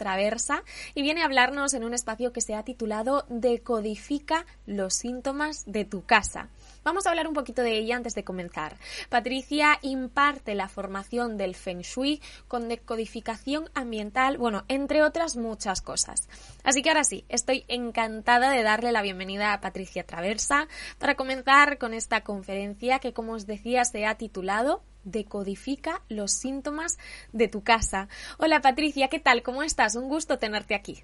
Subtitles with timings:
[0.94, 5.86] Y viene a hablarnos en un espacio que se ha titulado Decodifica los síntomas de
[5.86, 6.50] tu casa.
[6.86, 8.78] Vamos a hablar un poquito de ella antes de comenzar.
[9.10, 16.30] Patricia imparte la formación del Feng Shui con decodificación ambiental, bueno, entre otras muchas cosas.
[16.64, 20.68] Así que ahora sí, estoy encantada de darle la bienvenida a Patricia Traversa
[21.00, 27.00] para comenzar con esta conferencia que, como os decía, se ha titulado Decodifica los síntomas
[27.34, 28.10] de tu casa.
[28.38, 29.42] Hola Patricia, ¿qué tal?
[29.42, 29.96] ¿Cómo estás?
[29.96, 31.04] Un gusto tenerte aquí.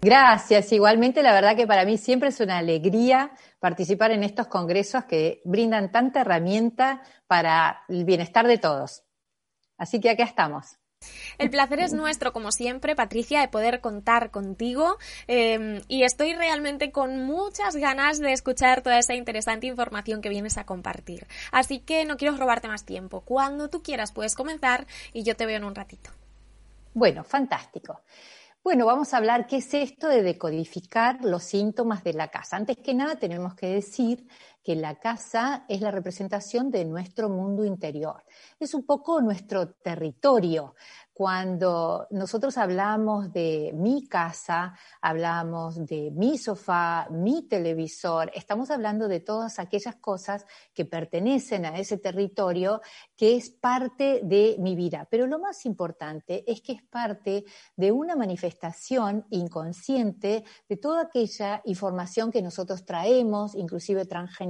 [0.00, 0.72] Gracias.
[0.72, 5.42] Igualmente, la verdad que para mí siempre es una alegría participar en estos congresos que
[5.44, 9.02] brindan tanta herramienta para el bienestar de todos.
[9.76, 10.78] Así que acá estamos.
[11.38, 14.98] El placer es nuestro, como siempre, Patricia, de poder contar contigo
[15.28, 20.58] eh, y estoy realmente con muchas ganas de escuchar toda esa interesante información que vienes
[20.58, 21.28] a compartir.
[21.52, 23.20] Así que no quiero robarte más tiempo.
[23.20, 26.10] Cuando tú quieras puedes comenzar y yo te veo en un ratito.
[26.94, 28.02] Bueno, fantástico.
[28.68, 32.58] Bueno, vamos a hablar qué es esto de decodificar los síntomas de la casa.
[32.58, 34.28] Antes que nada tenemos que decir
[34.62, 38.22] que la casa es la representación de nuestro mundo interior.
[38.58, 40.74] Es un poco nuestro territorio.
[41.18, 49.18] Cuando nosotros hablamos de mi casa, hablamos de mi sofá, mi televisor, estamos hablando de
[49.18, 52.80] todas aquellas cosas que pertenecen a ese territorio
[53.16, 55.08] que es parte de mi vida.
[55.10, 57.44] Pero lo más importante es que es parte
[57.74, 64.47] de una manifestación inconsciente de toda aquella información que nosotros traemos, inclusive transgeneracional,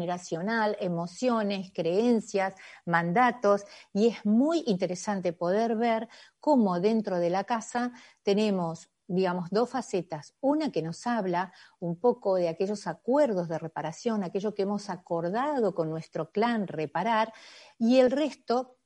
[0.80, 2.54] emociones, creencias,
[2.84, 6.08] mandatos, y es muy interesante poder ver
[6.40, 7.92] cómo dentro de la casa
[8.22, 10.34] tenemos digamos, dos facetas.
[10.40, 15.74] Una que nos habla un poco de aquellos acuerdos de reparación, aquello que hemos acordado
[15.74, 17.32] con nuestro clan reparar,
[17.78, 18.77] y el resto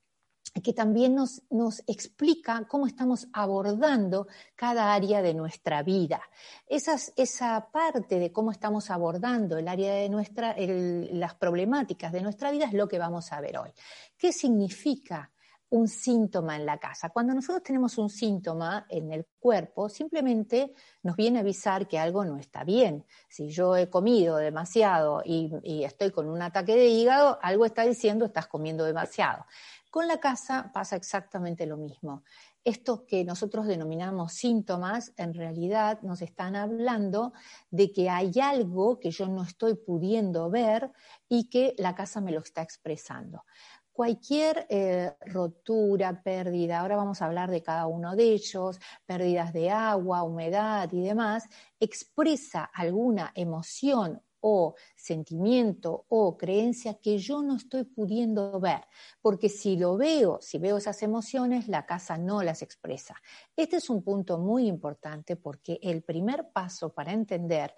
[0.61, 6.21] que también nos, nos, explica cómo estamos abordando cada área de nuestra vida.
[6.67, 12.67] Esa parte de cómo estamos abordando el área de nuestra, las problemáticas de nuestra vida
[12.67, 13.71] es lo que vamos a ver hoy.
[14.19, 15.31] ¿Qué significa
[15.73, 17.09] un síntoma en la casa.
[17.09, 22.27] Cuando nosotros tenemos un síntoma en el cuerpo, simplemente nos viene a avisar que algo
[22.27, 23.07] no está bien.
[23.27, 27.85] Si yo he comido demasiado y, y, estoy con un ataque de hígado, algo está
[27.85, 29.47] diciendo estás comiendo demasiado.
[29.93, 32.25] Con la casa pasa exactamente lo mismo.
[32.65, 37.35] Estos que nosotros denominamos síntomas, en realidad nos están hablando
[37.71, 40.91] de que hay algo que yo no estoy pudiendo ver
[41.29, 43.45] y que la casa me lo está expresando
[43.93, 49.71] cualquier eh, rotura, pérdida, ahora vamos a hablar de cada uno de ellos, pérdidas de
[49.71, 51.45] agua, humedad y demás,
[51.79, 58.83] expresa alguna emoción o sentimiento o creencia que yo no estoy pudiendo ver,
[59.21, 63.17] porque si lo veo, si veo esas emociones, la casa no las expresa.
[63.57, 67.75] Este es un punto muy importante porque el primer paso para entender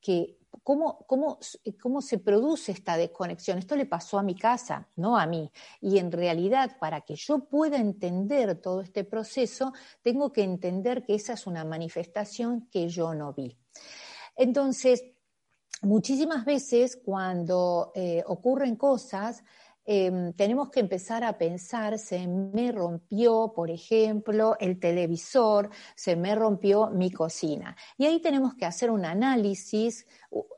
[0.00, 1.38] que cómo, cómo,
[1.80, 3.58] cómo se produce esta desconexión.
[3.58, 5.50] Esto le pasó a mi casa, no a mí.
[5.80, 9.72] Y en realidad, para que yo pueda entender todo este proceso,
[10.02, 13.56] tengo que entender que esa es una manifestación que yo no vi.
[14.36, 15.04] Entonces,
[15.82, 19.44] muchísimas veces cuando eh, ocurren cosas,
[19.84, 26.34] Em, tenemos que empezar a pensar, se me rompió, por ejemplo, el televisor, se me
[26.34, 27.76] rompió mi cocina.
[27.98, 30.06] Y ahí tenemos que hacer un análisis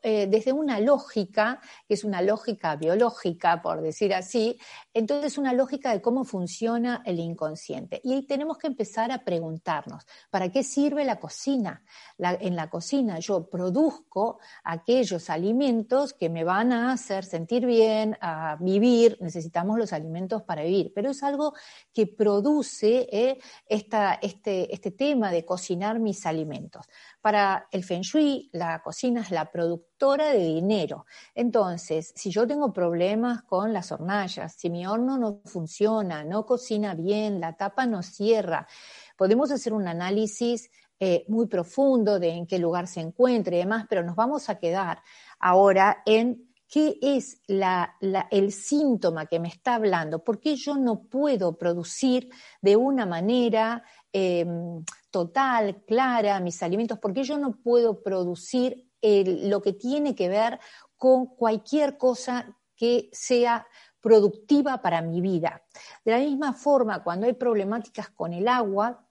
[0.02, 4.58] eh, desde una lógica, que es una lógica biológica, por decir así,
[4.92, 8.00] entonces una lógica de cómo funciona el inconsciente.
[8.04, 11.82] Y ahí tenemos que empezar a preguntarnos, ¿para qué sirve la cocina?
[12.18, 18.56] en la cocina yo produzco aquellos alimentos que me van a hacer sentir bien, a
[18.60, 21.54] vivir, necesitamos los alimentos para vivir, pero es algo
[21.92, 23.38] que produce eh,
[23.68, 26.86] este, este tema de cocinar mis alimentos.
[27.20, 31.06] Para el Feng Shui, la cocina es la productora de dinero.
[31.34, 36.94] Entonces, si yo tengo problemas con las hornallas, si mi horno no funciona, no cocina
[36.94, 38.66] bien, la tapa no cierra,
[39.16, 40.70] podemos hacer un análisis
[41.00, 44.58] eh, muy profundo de en qué lugar se encuentra y demás, pero nos vamos a
[44.58, 45.02] quedar
[45.40, 51.56] ahora en qué es el síntoma que me está hablando, por qué yo no puedo
[51.56, 52.28] producir
[52.60, 59.62] de una manera em, total, clara mis alimentos, por qué yo no puedo producir lo
[59.62, 60.58] que tiene que ver
[60.96, 63.68] con cualquier cosa que sea
[64.00, 65.62] productiva para mi vida.
[66.04, 69.03] De la misma forma, cuando hay problemáticas con el agua,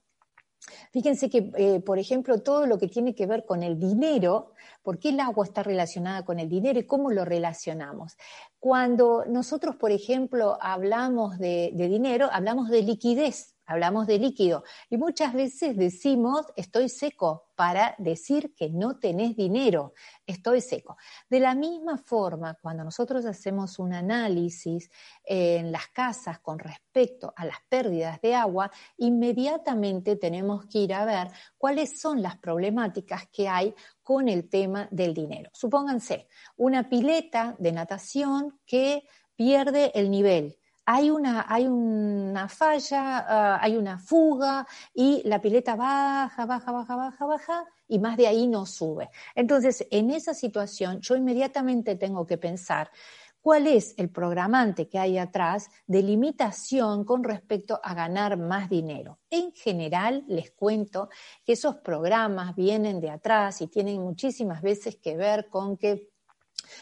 [0.92, 4.52] Fíjense que, eh, por ejemplo, todo lo que tiene que ver con el dinero,
[4.82, 8.16] ¿por qué el agua está relacionada con el dinero y cómo lo relacionamos?
[8.58, 15.32] Cuando nosotros, por ejemplo, hablamos de dinero, hablamos de liquidez hablamos de líquido y muchas
[15.32, 19.94] veces decimos estoy seco para decir que no tenés dinero,
[20.26, 20.96] estoy seco.
[21.28, 24.90] De la misma forma, cuando nosotros hacemos un análisis
[25.24, 31.04] en las casas con respecto a las pérdidas de agua, inmediatamente tenemos que ir a
[31.04, 35.50] ver cuáles son las problemáticas que hay con el tema del dinero.
[35.52, 39.04] Supónganse una pileta de natación que
[39.36, 45.76] pierde el nivel hay una, hay una falla, ah, hay una fuga y la pileta
[45.76, 49.10] baja, baja, baja, baja, baja y más de ahí no sube.
[49.34, 52.90] Entonces, en esa situación, yo inmediatamente tengo que pensar
[53.40, 59.18] cuál es el programante que hay atrás de limitación con respecto a ganar más dinero.
[59.28, 61.10] En general, les cuento
[61.44, 66.13] que esos programas vienen de atrás y tienen muchísimas veces que ver con que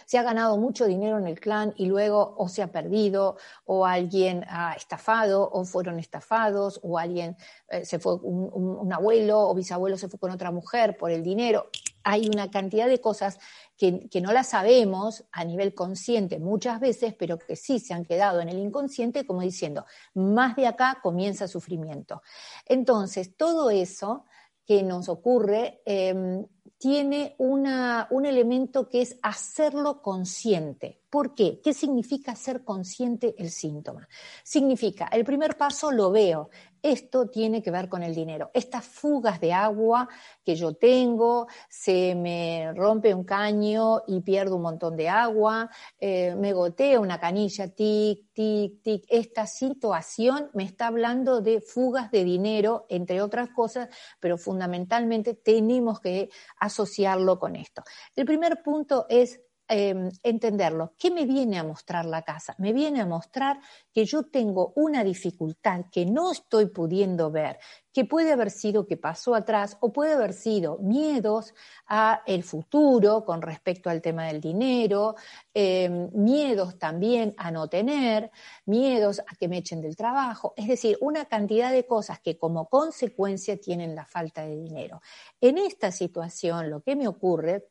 [0.06, 3.86] se ha ganado mucho dinero en el clan y luego o se ha perdido, o
[3.86, 7.36] alguien ha estafado, o fueron estafados, o alguien
[7.68, 11.70] eh, se fue, un, abuelo o bisabuelo se fue con otra mujer por el dinero.
[12.04, 13.38] Hay una cantidad de cosas
[13.76, 18.04] que, que, no las sabemos a nivel consciente muchas veces, pero que sí se han
[18.04, 22.22] quedado en el inconsciente, como diciendo, más de acá comienza sufrimiento.
[22.66, 24.24] Entonces, todo eso
[24.66, 26.46] que nos ocurre em,
[26.82, 31.00] tiene un elemento que es hacerlo consciente.
[31.08, 31.60] ¿Por qué?
[31.62, 34.08] ¿Qué significa ser consciente el síntoma?
[34.42, 36.50] Significa, el primer paso lo veo,
[36.82, 38.50] esto tiene que ver con el dinero.
[38.52, 40.08] Estas fugas de agua
[40.44, 46.34] que yo tengo, se me rompe un caño y pierdo un montón de agua, eh,
[46.36, 49.04] me gotea una canilla, tic, tic, tic.
[49.08, 56.00] Esta situación me está hablando de fugas de dinero, entre otras cosas, pero fundamentalmente tenemos
[56.00, 57.82] que asociarlo con esto.
[58.16, 60.92] El primer punto es Em, entenderlo.
[60.98, 62.54] ¿Qué me viene a mostrar la casa?
[62.58, 63.58] Me viene a mostrar
[63.90, 67.58] que yo tengo una dificultad que no estoy pudiendo ver,
[67.90, 71.54] que puede haber sido que pasó atrás o puede haber sido miedos
[71.86, 75.14] a el futuro con respecto al tema del dinero,
[75.54, 78.30] em, miedos también a no tener,
[78.66, 82.68] miedos a que me echen del trabajo, es decir, una cantidad de cosas que como
[82.68, 85.00] consecuencia tienen la falta de dinero.
[85.40, 87.68] En esta situación lo que me ocurre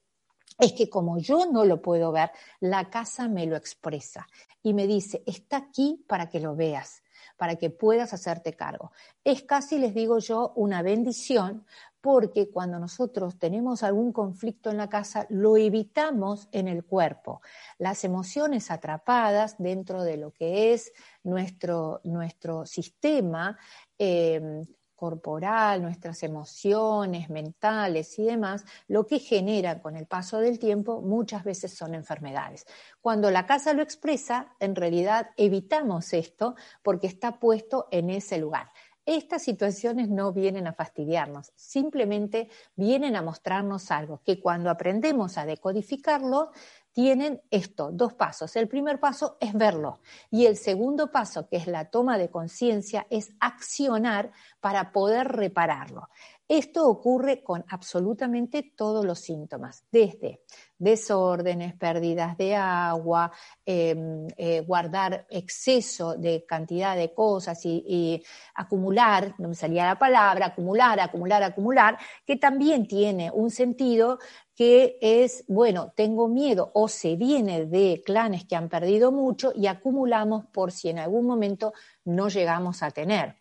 [0.60, 4.27] es que como yo no lo puedo ver, la casa me lo expresa
[4.63, 7.03] y me dice, está aquí para que lo veas,
[7.38, 8.91] para que puedas hacerte cargo.
[9.24, 11.65] Es casi, les digo yo, una bendición
[12.01, 17.41] porque cuando nosotros tenemos algún conflicto en la casa, lo evitamos en el cuerpo.
[17.77, 20.91] Las emociones atrapadas dentro de lo que es
[21.24, 23.58] nuestro, nuestro sistema,
[24.00, 24.63] eh,
[25.01, 31.43] corporal, nuestras emociones mentales y demás, lo que genera con el paso del tiempo muchas
[31.43, 32.67] veces son enfermedades.
[33.01, 36.53] Cuando la casa lo expresa, en realidad evitamos esto
[36.84, 38.70] porque está puesto en ese lugar.
[39.08, 45.48] Estas situaciones no vienen a fastidiarnos, simplemente vienen a mostrarnos algo que cuando aprendemos a
[45.48, 46.51] decodificarlo,
[46.93, 48.55] tienen esto, dos pasos.
[48.55, 53.07] El primer paso es verlo y el segundo paso, que es la toma de conciencia,
[53.10, 56.10] es accionar para poder repararlo.
[56.53, 60.41] Esto ocurre con absolutamente todos los síntomas, desde
[60.77, 63.31] desórdenes, pérdidas de agua,
[63.65, 69.98] em, eh, guardar exceso de cantidad de cosas y, y, acumular, no me salía la
[69.98, 74.20] palabra, acumular, acumular, acumular, que también tiene un sentido
[74.53, 79.67] que es, bueno, tengo miedo o se viene de clanes que han perdido mucho y
[79.67, 81.72] acumulamos por si en algún momento
[82.03, 83.38] no llegamos a tener.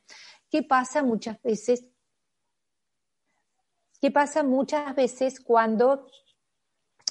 [0.48, 1.90] ¿Qué pasa muchas veces?
[4.00, 6.06] ¿Qué pasa muchas veces cuando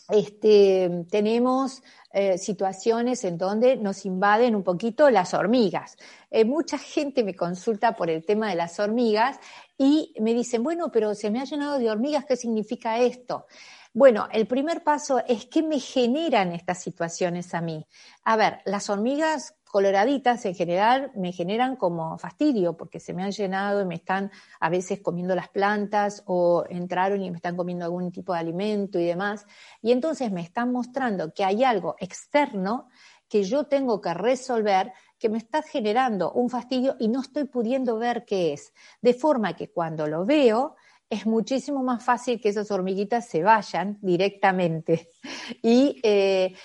[0.09, 5.97] este, tenemos eh, situaciones en donde nos invaden un poquito las hormigas.
[6.31, 9.39] Eh, mucha gente me consulta por el tema de las hormigas
[9.77, 13.45] y me dicen, bueno, pero se me ha llenado de hormigas, ¿qué significa esto?
[13.93, 17.85] Bueno, el primer paso es qué me generan estas situaciones a mí.
[18.23, 23.31] A ver, las hormigas coloraditas en general me generan como fastidio porque se me han
[23.31, 27.85] llenado y me están a veces comiendo las plantas o entraron y me están comiendo
[27.85, 29.45] algún tipo de alimento y demás.
[29.81, 32.89] Y entonces me están mostrando que hay algo externo
[33.27, 37.99] que yo tengo que resolver que me está generando un fastidio y no estoy pudiendo
[37.99, 38.73] ver qué es.
[39.01, 40.77] De forma que cuando lo veo,
[41.09, 45.09] es muchísimo más fácil que esas hormiguitas se vayan directamente.
[45.61, 46.55] Y eh,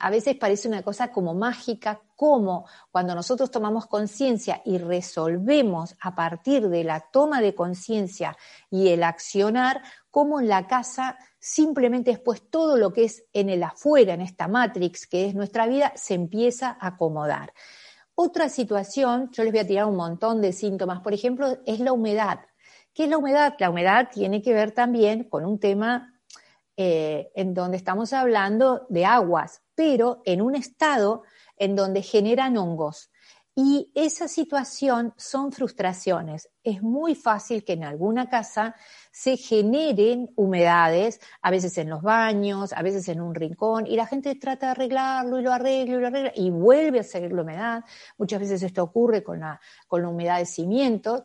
[0.00, 6.16] a veces parece una cosa como mágica, como cuando nosotros tomamos conciencia y resolvemos a
[6.16, 8.36] partir de la toma de conciencia
[8.68, 13.62] y el accionar, como en la casa simplemente después todo lo que es en el
[13.62, 17.52] afuera, en esta matrix que es nuestra vida, se empieza a acomodar.
[18.16, 21.92] Otra situación, yo les voy a tirar un montón de síntomas, por ejemplo, es la
[21.92, 22.40] humedad.
[22.92, 23.54] ¿Qué es la humedad?
[23.60, 26.20] La humedad tiene que ver también con un tema
[26.76, 31.22] eh, en donde estamos hablando de aguas, pero en un estado
[31.58, 33.10] en donde generan hongos.
[33.60, 36.48] Y esa situación son frustraciones.
[36.62, 38.76] Es muy fácil que en alguna casa
[39.10, 44.06] se generen humedades, a veces en los baños, a veces en un rincón, y la
[44.06, 47.42] gente trata de arreglarlo y lo arregla y lo arregla y vuelve a seguir la
[47.42, 47.84] humedad.
[48.16, 51.24] Muchas veces esto ocurre con la, con la humedad de cimientos.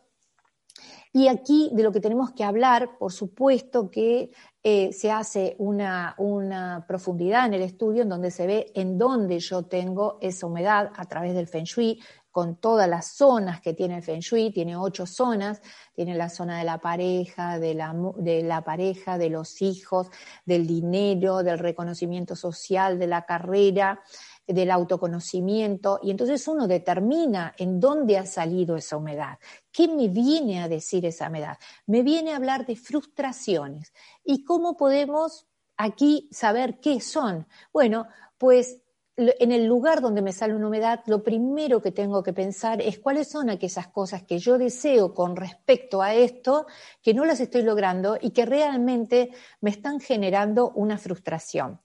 [1.16, 4.32] Y aquí de lo que tenemos que hablar, por supuesto que
[4.64, 9.38] eh, se hace una, una, profundidad en el estudio en donde se ve en dónde
[9.38, 12.00] yo tengo esa humedad a través del Feng Shui,
[12.32, 15.62] con todas las zonas que tiene el Feng Shui, tiene ocho zonas,
[15.94, 20.08] tiene la zona de la pareja, de la, de la pareja, de los hijos,
[20.44, 24.02] del dinero, del reconocimiento social, de la carrera,
[24.46, 29.38] del autoconocimiento, y entonces uno determina en dónde ha salido esa humedad.
[29.72, 31.58] ¿Qué me viene a decir esa humedad?
[31.86, 33.92] Me viene a hablar de frustraciones.
[34.24, 35.46] ¿Y cómo podemos
[35.76, 37.46] aquí saber qué son?
[37.72, 38.80] Bueno, pues
[39.16, 42.98] en el lugar donde me sale una humedad, lo primero que tengo que pensar es
[42.98, 46.66] cuáles son aquellas cosas que yo deseo con respecto a esto,
[47.00, 51.80] que no las estoy logrando y que realmente me están generando una frustración.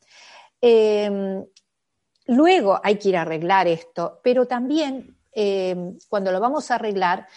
[0.59, 1.45] Eh,
[2.29, 7.27] Luego hay que ir a arreglar esto, pero también eh, cuando lo vamos a arreglar,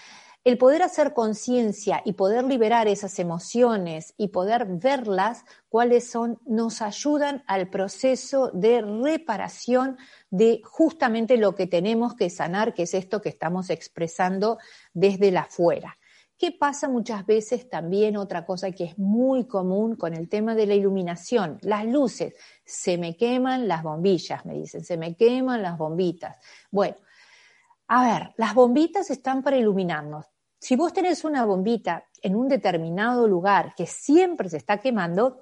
[0.44, 6.82] el poder hacer conciencia y poder liberar esas emociones y poder verlas, cuáles son, nos
[6.82, 9.96] ayudan al proceso de reparación
[10.28, 14.58] de justamente lo que tenemos que sanar, que es esto que estamos expresando
[14.92, 15.96] desde la afuera.
[16.42, 18.16] ¿Qué pasa muchas veces también?
[18.16, 22.34] Otra cosa que es muy común con el tema de la iluminación, las luces.
[22.64, 26.36] Se me queman las bombillas, me dicen, se me queman las bombitas.
[26.72, 26.96] Bueno,
[27.86, 30.26] a ver, las bombitas están para iluminarnos.
[30.58, 35.41] Si vos tenés una bombita en un determinado lugar que siempre se está quemando,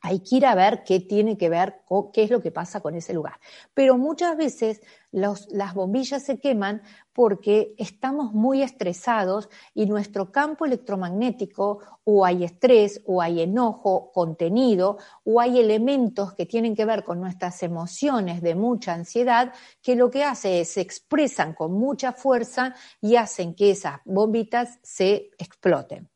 [0.00, 2.94] hay que ir a ver qué tiene que ver, qué es lo que pasa con
[2.94, 3.40] ese lugar.
[3.74, 11.80] Pero muchas veces las bombillas se queman porque estamos muy estresados y nuestro campo electromagnético
[12.04, 17.20] o hay estrés o hay enojo contenido o hay elementos que tienen que ver con
[17.20, 19.52] nuestras emociones de mucha ansiedad
[19.82, 24.78] que lo que hace es se expresan con mucha fuerza y hacen que esas bombitas
[24.82, 26.08] se exploten.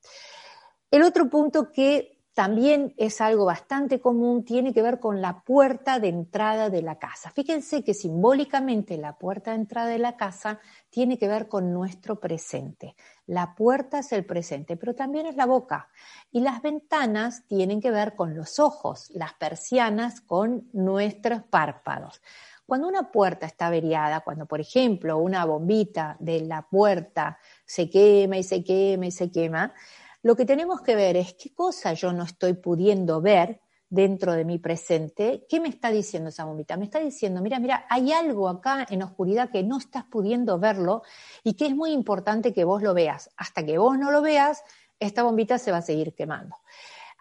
[0.91, 6.01] El otro punto que también es algo bastante común, tiene que ver con la puerta
[6.01, 7.31] de entrada de la casa.
[7.31, 10.59] Fíjense que simbólicamente la puerta de entrada de la casa
[10.89, 12.97] tiene que ver con nuestro presente.
[13.27, 15.91] La puerta es el presente, pero también es la boca.
[16.31, 22.23] Y las ventanas tienen que ver con los ojos, las persianas con nuestros párpados.
[22.65, 28.39] Cuando una puerta está averiada, cuando por ejemplo una bombita de la puerta se quema
[28.39, 29.75] y se quema y se quema,
[30.23, 34.47] lo que tenemos que ver es qué cosa yo no estoy pudiendo ver dentro de
[34.47, 35.45] mi presente.
[35.49, 36.79] ¿Qué me está diciendo esa bombita?
[36.79, 41.03] Me está diciendo, mira, mira, hay algo acá en oscuridad que no estás pudiendo verlo
[41.45, 43.31] y que es muy importante que vos lo veas.
[43.37, 44.65] Hasta que vos no lo veas,
[44.99, 46.57] esta bombita se va a seguir quemando.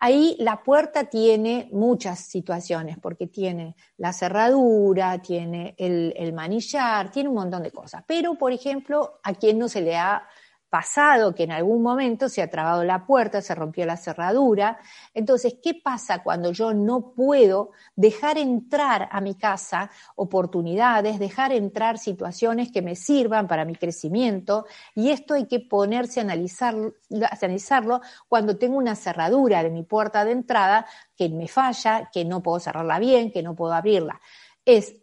[0.04, 7.36] Ahí la puerta tiene muchas situaciones, porque tiene la cerradura, tiene el, manillar, tiene un
[7.36, 8.04] montón de cosas.
[8.08, 10.28] Pero, por ejemplo, a quien no se le ha
[10.72, 14.80] pasado que en algún momento se ha trabado la puerta, se rompió la cerradura.
[15.14, 21.98] Entonces, ¿qué pasa cuando yo no puedo dejar entrar a mi casa oportunidades, dejar entrar
[21.98, 24.66] situaciones que me sirvan para mi crecimiento?
[24.96, 28.00] Y esto hay que ponerse a, analizar, a analizarlo
[28.30, 30.86] cuando tengo una cerradura de mi puerta de entrada
[31.18, 34.22] que me falla, que no puedo cerrarla bien, que no puedo abrirla.
[34.64, 34.96] Es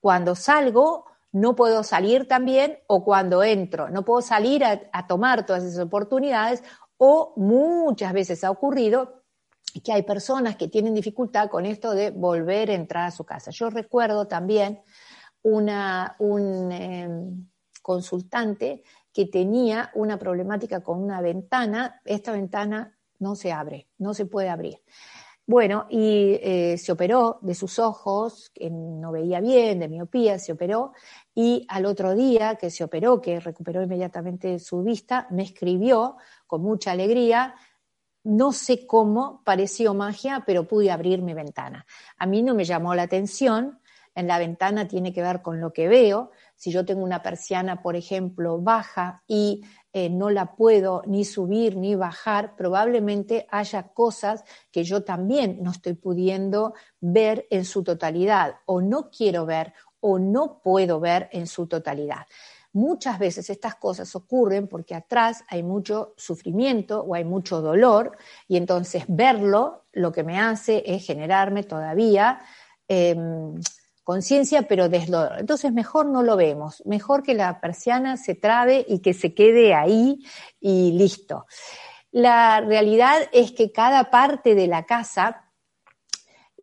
[0.00, 5.64] cuando salgo no puedo salir también o cuando entro, no puedo salir a, tomar todas
[5.64, 6.62] esas oportunidades
[6.96, 9.22] o muchas veces ha ocurrido
[9.84, 13.50] que hay personas que tienen dificultad con esto de volver a entrar a su casa.
[13.50, 14.80] Yo recuerdo también
[15.42, 17.48] una, un em,
[17.82, 18.82] consultante
[19.12, 24.48] que tenía una problemática con una ventana, esta ventana no se abre, no se puede
[24.48, 24.80] abrir.
[25.48, 30.52] Bueno, y eh, se operó de sus ojos, que no veía bien, de miopía, se
[30.52, 30.92] operó,
[31.34, 36.60] y al otro día que se operó, que recuperó inmediatamente su vista, me escribió con
[36.60, 37.54] mucha alegría,
[38.24, 41.86] no sé cómo, pareció magia, pero pude abrir mi ventana.
[42.18, 43.80] A mí no me llamó la atención,
[44.14, 47.80] en la ventana tiene que ver con lo que veo, si yo tengo una persiana,
[47.80, 54.44] por ejemplo, baja y eh, no la puedo ni subir ni bajar, probablemente haya cosas
[54.70, 60.18] que yo también no estoy pudiendo ver en su totalidad o no quiero ver o
[60.18, 62.26] no puedo ver en su totalidad.
[62.72, 68.16] Muchas veces estas cosas ocurren porque atrás hay mucho sufrimiento o hay mucho dolor
[68.46, 72.40] y entonces verlo lo que me hace es generarme todavía
[72.86, 73.54] em,
[74.08, 75.36] conciencia, pero desdoro.
[75.36, 79.74] Entonces mejor no lo vemos, mejor que la persiana se trabe y que se quede
[79.74, 80.24] ahí
[80.58, 81.44] y listo.
[82.10, 85.52] La realidad es que cada parte de la casa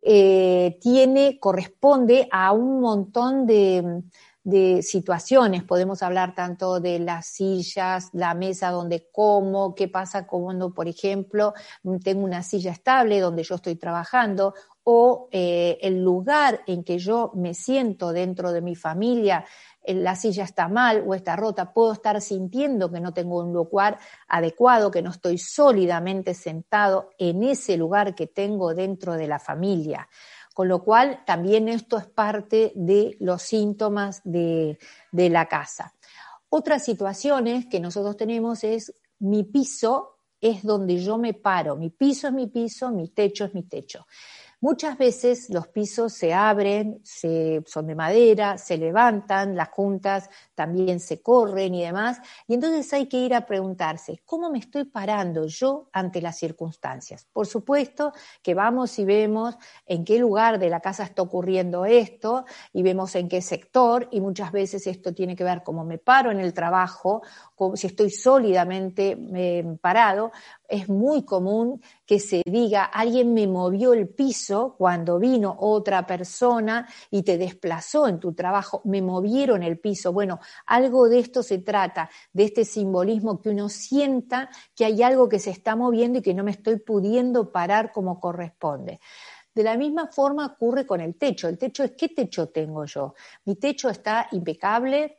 [0.02, 5.62] eh, tiene, corresponde a un montón de situaciones.
[5.62, 11.54] Podemos hablar tanto de las sillas, la mesa donde como, qué pasa cuando, por ejemplo,
[12.02, 14.52] tengo una silla estable donde yo estoy trabajando
[14.88, 19.44] o eh, el lugar en que yo me siento dentro de mi familia,
[19.84, 23.98] la silla está mal o está rota, puedo estar sintiendo que no tengo un lugar
[24.28, 30.08] adecuado, que no estoy sólidamente sentado en ese lugar que tengo dentro de la familia.
[30.54, 34.78] Con lo cual, también esto es parte de los síntomas de,
[35.10, 35.94] de la casa.
[36.48, 42.28] Otras situaciones que nosotros tenemos es mi piso es donde yo me paro, mi piso
[42.28, 44.06] es mi piso, mi techo es mi techo.
[44.68, 51.22] Muchas veces los pisos se abren, son de madera, se levantan, las juntas también se
[51.22, 55.88] corren y demás, y entonces hay que ir a preguntarse, ¿cómo me estoy parando yo
[55.92, 57.28] ante las circunstancias?
[57.32, 62.44] Por supuesto que vamos y vemos en qué lugar de la casa está ocurriendo esto
[62.72, 66.32] y vemos en qué sector, y muchas veces esto tiene que ver cómo me paro
[66.32, 67.22] en el trabajo,
[67.74, 70.32] si estoy sólidamente eh, parado,
[70.68, 76.88] es muy común que se diga, alguien me movió el piso cuando vino otra persona
[77.10, 80.12] y te desplazó en tu trabajo, me movieron el piso.
[80.12, 85.28] Bueno, algo de esto se trata, de este simbolismo que uno sienta que hay algo
[85.28, 89.00] que se está moviendo y que no me estoy pudiendo parar como corresponde.
[89.54, 91.48] De la misma forma ocurre con el techo.
[91.48, 93.14] El techo es, ¿qué techo tengo yo?
[93.46, 95.16] Mi techo está impecable,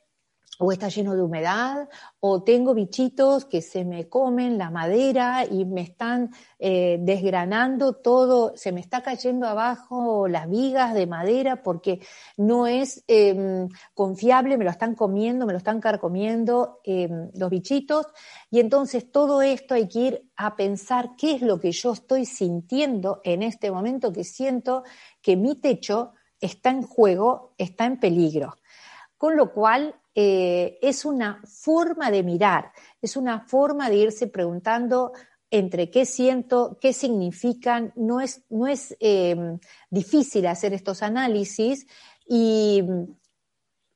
[0.60, 1.88] o está lleno de humedad,
[2.20, 8.54] o tengo bichitos que se me comen la madera y me están eh, desgranando todo,
[8.56, 12.00] se me está cayendo abajo las vigas de madera porque
[12.38, 18.08] no es em, confiable, me lo están comiendo, me lo están carcomiendo em, los bichitos.
[18.50, 22.26] Y entonces todo esto hay que ir a pensar qué es lo que yo estoy
[22.26, 24.84] sintiendo en este momento que siento
[25.22, 28.56] que mi techo está en juego, está en peligro.
[29.18, 35.14] Con lo cual, eh, es una forma de mirar, es una forma de irse preguntando
[35.52, 39.36] entre qué siento, qué significan, no es, no es eh,
[39.90, 41.88] difícil hacer estos análisis
[42.28, 42.84] y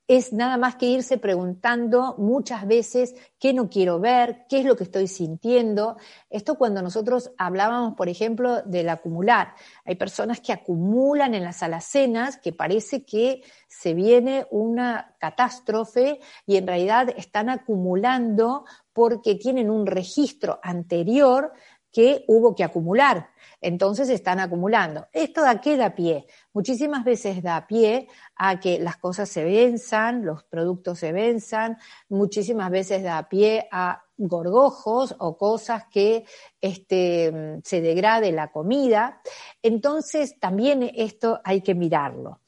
[0.08, 4.76] es nada más que irse preguntando muchas veces qué no quiero ver, qué es lo
[4.76, 5.96] que estoy sintiendo.
[6.28, 9.54] Esto cuando nosotros hablábamos, por ejemplo, del acumular.
[9.84, 16.56] Hay personas que acumulan en las alacenas que parece que se viene una catástrofe y
[16.56, 21.52] en realidad están acumulando porque tienen un registro anterior
[21.92, 23.28] que hubo que acumular.
[23.60, 25.06] Entonces están acumulando.
[25.12, 26.26] ¿Esto da qué da pie?
[26.52, 31.78] Muchísimas veces da pie a que las cosas se venzan, los productos se venzan,
[32.08, 36.24] muchísimas veces da pie a gorgojos o cosas que
[36.60, 39.20] este, se degrade la comida.
[39.62, 42.40] Entonces también esto hay que mirarlo.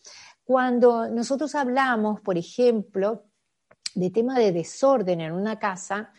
[0.45, 3.25] Cuando nosotros hablamos, por ejemplo,
[3.95, 6.13] de tema de desorden en una casa,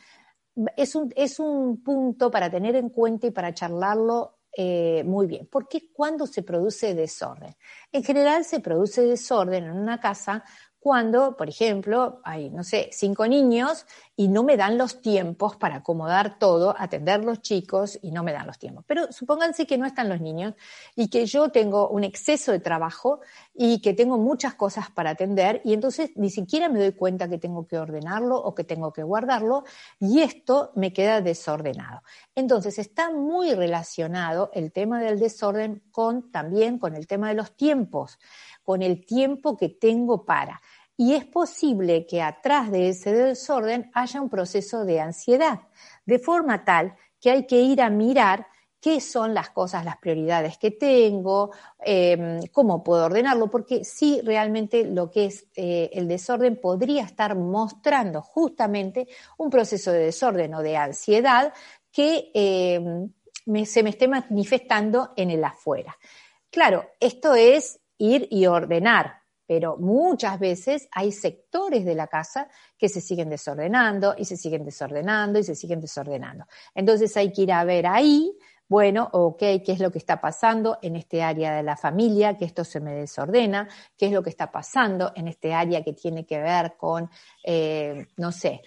[0.75, 5.47] es un, es un punto para tener en cuenta y para charlarlo eh, muy bien.
[5.47, 7.55] ¿Por qué cuando se produce desorden?
[7.91, 10.45] En general se produce desorden en una casa
[10.85, 15.77] cuando, por ejemplo, hay, no sé, cinco niños y no me dan los tiempos para
[15.77, 18.85] acomodar todo, atender los chicos y no me dan los tiempos.
[18.85, 20.53] Pero supónganse que no están los niños
[20.95, 23.21] y que yo tengo un exceso de trabajo
[23.55, 27.39] y que tengo muchas cosas para atender y entonces ni siquiera me doy cuenta que
[27.39, 29.63] tengo que ordenarlo o que tengo que guardarlo
[29.99, 32.03] y esto me queda desordenado.
[32.35, 37.57] Entonces está muy relacionado el tema del desorden con también con el tema de los
[37.57, 38.19] tiempos,
[38.63, 40.61] con el tiempo que tengo para.
[40.97, 45.61] Y es posible que atrás de ese desorden haya un proceso de ansiedad,
[46.05, 48.47] de forma tal que hay que ir a mirar
[48.85, 54.85] qué son las cosas, las prioridades que tengo, em, cómo puedo ordenarlo, porque sí realmente
[54.85, 60.61] lo que es eh, el desorden podría estar mostrando justamente un proceso de desorden o
[60.61, 61.51] de ansiedad
[61.91, 63.09] que em,
[63.65, 65.97] se me esté manifestando en el afuera.
[66.51, 72.89] Claro, esto es ir y ordenar, pero muchas veces hay sectores de la casa que
[72.89, 76.45] se siguen desordenando y se siguen desordenando y se siguen desordenando.
[76.73, 78.31] Entonces hay que ir a ver ahí,
[78.67, 82.45] bueno, ok, qué es lo que está pasando en este área de la familia, que
[82.45, 86.25] esto se me desordena, qué es lo que está pasando en este área que tiene
[86.25, 87.09] que ver con,
[87.43, 88.63] eh, no sé,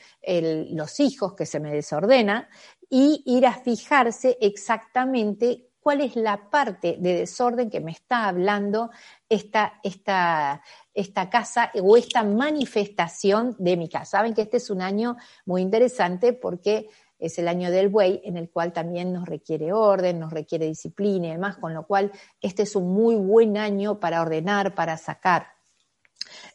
[0.70, 2.48] los hijos que se me desordena
[2.88, 8.90] y ir a fijarse exactamente cuál es la parte de desorden que me está hablando
[9.28, 10.62] esta, esta,
[10.94, 14.18] esta casa o esta manifestación de mi casa.
[14.18, 16.88] Saben que este es un año muy interesante porque
[17.18, 21.28] es el año del buey, en el cual también nos requiere orden, nos requiere disciplina
[21.28, 25.57] y demás, con lo cual este es un muy buen año para ordenar, para sacar.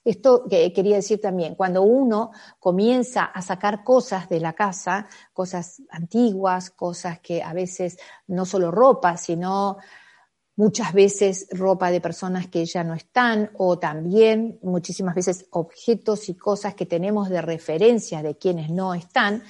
[0.03, 5.81] Esto que quería decir también, cuando uno comienza a sacar cosas de la casa, cosas
[5.89, 9.77] antiguas, cosas que a veces no solo ropa, sino
[10.55, 16.35] muchas veces ropa de personas que ya no están o también muchísimas veces objetos y
[16.35, 19.43] cosas que tenemos de referencia de quienes no están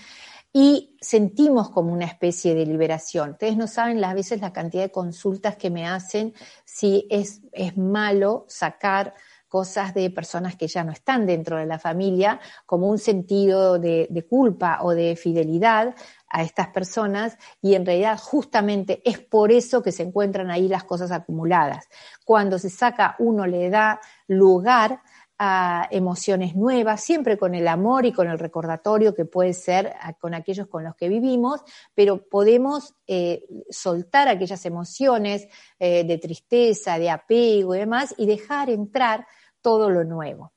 [0.53, 3.31] y sentimos como una especie de liberación.
[3.31, 7.75] Ustedes no saben las veces la cantidad de consultas que me hacen si es, es
[7.75, 9.15] malo sacar
[9.53, 14.25] cosas de personas que ya no están dentro de la familia, como un sentido de,
[14.27, 15.93] culpa o de fidelidad
[16.27, 20.85] a estas personas y en realidad justamente es por eso que se encuentran ahí las
[20.85, 21.87] cosas acumuladas.
[22.25, 25.03] Cuando se saca uno le da lugar
[25.37, 30.33] a emociones nuevas, siempre con el amor y con el recordatorio que puede ser con
[30.33, 31.61] aquellos con los que vivimos,
[31.93, 38.71] pero podemos eh, soltar aquellas emociones eh, de tristeza, de apego y demás y dejar
[38.71, 39.27] entrar
[39.63, 40.53] todo lo nuevo.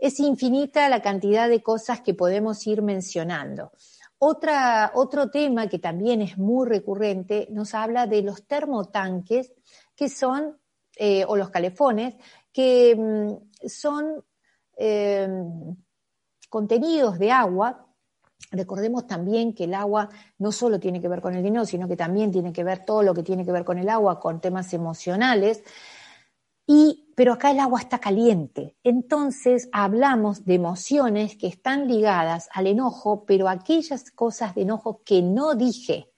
[0.00, 3.70] Es infinita la cantidad de cosas que podemos ir mencionando.
[4.18, 9.52] Otra, otro tema que también es muy recurrente nos habla de los termotanques
[9.94, 10.58] que son,
[10.96, 12.16] eh, o los calefones,
[12.52, 14.24] que mm, son
[14.76, 15.76] em,
[16.48, 17.86] contenidos de agua.
[18.50, 21.96] Recordemos también que el agua no solo tiene que ver con el dinero, sino que
[21.96, 24.72] también tiene que ver todo lo que tiene que ver con el agua, con temas
[24.74, 25.62] emocionales.
[26.66, 28.78] Y pero acá el agua está caliente.
[28.82, 35.20] Entonces hablamos de emociones que están ligadas al enojo, pero aquellas cosas de enojo que
[35.20, 36.10] no dije.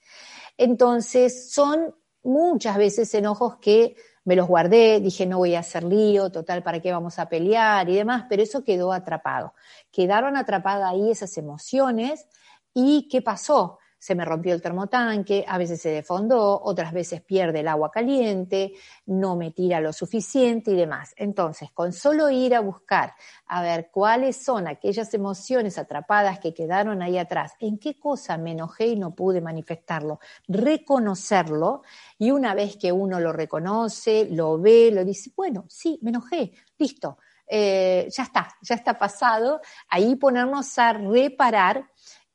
[0.56, 6.30] Entonces son muchas veces enojos que me los guardé, dije no voy a hacer lío,
[6.30, 8.26] total, ¿para qué vamos a pelear y demás?
[8.28, 9.54] Pero eso quedó atrapado.
[9.90, 12.28] Quedaron atrapadas ahí esas emociones
[12.74, 13.80] y ¿qué pasó?
[14.02, 18.72] Se me rompió el termotanque, a veces se defondó, otras veces pierde el agua caliente,
[19.06, 21.14] no me tira lo suficiente y demás.
[21.16, 23.14] Entonces, con solo ir a buscar
[23.46, 28.50] a ver cuáles son aquellas emociones atrapadas que quedaron ahí atrás, en qué cosa me
[28.50, 31.82] enojé y no pude manifestarlo, reconocerlo
[32.18, 36.50] y una vez que uno lo reconoce, lo ve, lo dice, bueno, sí, me enojé,
[36.76, 37.18] listo.
[37.46, 41.91] Eh, ya está, ya está pasado, ahí ponernos a reparar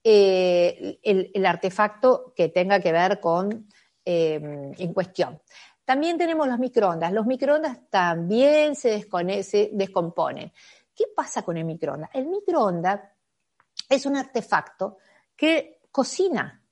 [0.10, 3.68] eh, el, artefacto que tenga que ver con
[4.06, 4.40] eh,
[4.78, 5.42] en cuestión.
[5.84, 7.12] También tenemos los microondas.
[7.12, 9.06] Los microondas también se,
[9.44, 10.54] se descomponen.
[10.96, 12.10] ¿Qué pasa con el microondas?
[12.14, 13.02] El microondas
[13.90, 15.00] es un artefacto
[15.36, 16.64] que cocina,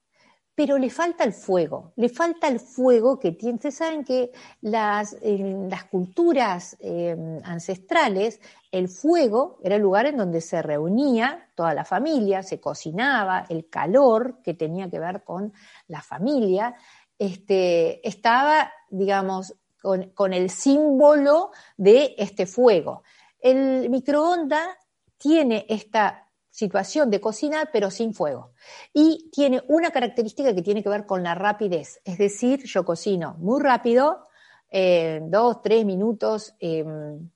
[0.55, 3.55] pero le falta el fuego, le falta el fuego que tiene.
[3.55, 8.39] Ustedes saben que las, en las culturas em, ancestrales,
[8.71, 13.69] el fuego era el lugar en donde se reunía toda la familia, se cocinaba, el
[13.69, 15.51] calor que tenía que ver con
[15.89, 16.73] la familia,
[17.19, 23.03] este, estaba, digamos, con, con el símbolo de este fuego.
[23.41, 24.69] El microondas
[25.17, 26.24] tiene esta
[26.55, 28.53] situación de cocina, pero sin fuego.
[28.93, 33.35] Y tiene una característica que tiene que ver con la rapidez, es decir, yo cocino
[33.39, 34.23] muy rápido,
[34.69, 37.29] en dos, tres minutos em,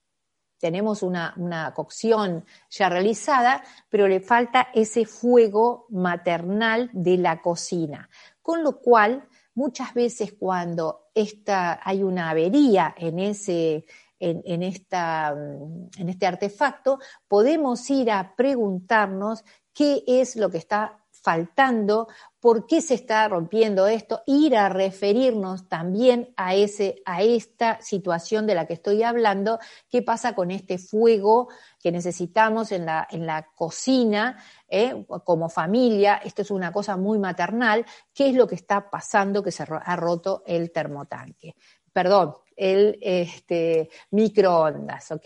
[0.58, 8.10] tenemos una, una, cocción ya realizada, pero le falta ese fuego maternal de la cocina.
[8.42, 13.86] Con lo cual, muchas veces cuando esta, hay una avería en ese,
[14.20, 22.08] en, esta, en este artefacto, podemos ir a preguntarnos qué es lo que está faltando,
[22.40, 28.48] por qué se está rompiendo esto, ir a referirnos también a, ese, a esta situación
[28.48, 33.26] de la que estoy hablando, qué pasa con este fuego que necesitamos en la, en
[33.26, 38.56] la cocina, eh, como familia, esto es una cosa muy maternal, qué es lo que
[38.56, 41.56] está pasando que se ha roto el termotanque.
[41.92, 45.24] Perdón, el este, microondas, ¿ok?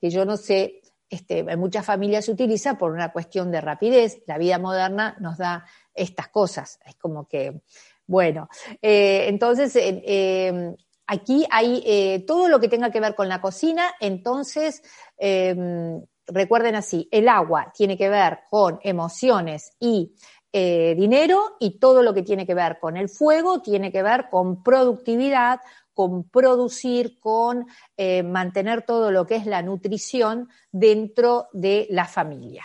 [0.00, 4.22] Que yo no sé, este, en muchas familias se utiliza por una cuestión de rapidez.
[4.26, 6.80] La vida moderna nos da estas cosas.
[6.86, 7.60] Es como que,
[8.06, 8.48] bueno,
[8.80, 10.74] eh, entonces em,
[11.06, 14.82] aquí hay eh, todo lo que tenga que ver con la cocina, entonces
[15.18, 20.14] em, recuerden así, el agua tiene que ver con emociones y
[20.54, 24.28] eh, dinero y todo lo que tiene que ver con el fuego tiene que ver
[24.30, 25.60] con productividad,
[25.94, 32.64] con producir, con eh, mantener todo lo que es la nutrición dentro de la familia.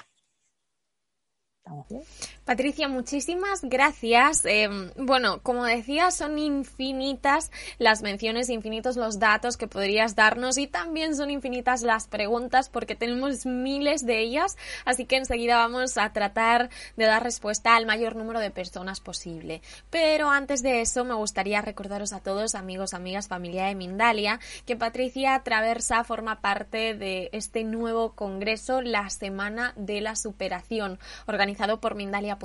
[1.60, 2.04] ¿Estamos bien?
[2.48, 4.46] Patricia, muchísimas gracias.
[4.46, 10.66] Em, bueno, como decía, son infinitas las menciones, infinitos los datos que podrías darnos y
[10.66, 14.56] también son infinitas las preguntas porque tenemos miles de ellas,
[14.86, 19.62] así que enseguida vamos a tratar de dar respuesta al mayor número de personas posible.
[19.90, 24.78] Pero antes de eso, me gustaría recordaros a todos, amigos, amigas, familia de Mindalia, que
[24.78, 31.96] Patricia Traversa forma parte de este nuevo congreso, la Semana de la Superación, organizado por
[31.96, 32.37] Mindalia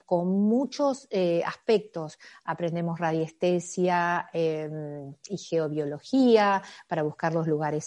[0.51, 2.19] muchos eh, aspectos.
[2.43, 7.85] Aprendemos radiestesia em, y geobiología para buscar los lugares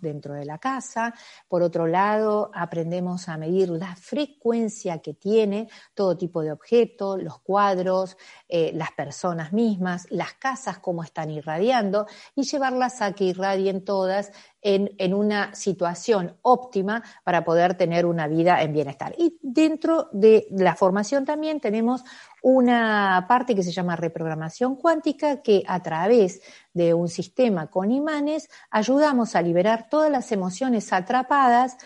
[0.00, 1.14] dentro de la casa.
[1.48, 7.40] Por otro lado, aprendemos a medir la frecuencia que tiene todo tipo de objetos, los
[7.40, 8.16] cuadros,
[8.48, 14.32] eh, las personas mismas, las casas, cómo están irradiando y llevarlas a que irradien todas
[14.60, 19.14] en, en, una situación óptima para poder tener una vida en bienestar.
[19.18, 22.04] Y dentro de la formación también tenemos
[22.42, 26.40] una parte que se llama reprogramación cuántica, que a través
[26.72, 31.76] de un sistema con imanes ayudamos a liberar todas las emociones atrapadas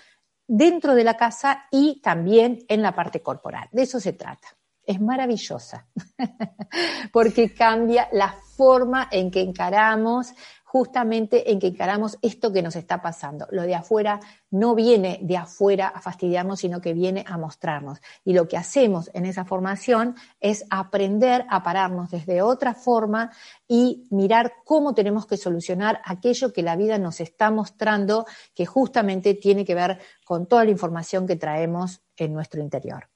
[0.46, 3.68] dentro de la casa y también en la parte corporal.
[3.72, 4.48] De eso se trata.
[4.85, 5.87] Es maravillosa,
[7.12, 10.35] porque cambia la forma en que encaramos
[10.73, 13.47] justamente en que encaramos esto que nos está pasando.
[13.51, 14.18] Lo de afuera
[14.51, 18.01] no viene de afuera a fastidiarnos, sino que viene a mostrarnos.
[18.25, 23.31] Y lo que hacemos en esa formación es aprender a pararnos desde otra forma
[23.68, 29.35] y mirar cómo tenemos que solucionar aquello que la vida nos está mostrando, que justamente
[29.35, 33.12] tiene que ver con toda la información que traemos en nuestro interior.